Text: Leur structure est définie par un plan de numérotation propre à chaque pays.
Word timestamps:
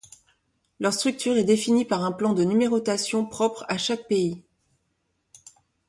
Leur 0.79 0.93
structure 0.95 1.37
est 1.37 1.43
définie 1.43 1.85
par 1.85 2.03
un 2.03 2.11
plan 2.11 2.33
de 2.33 2.41
numérotation 2.43 3.23
propre 3.23 3.65
à 3.69 3.77
chaque 3.77 4.07
pays. 4.07 4.43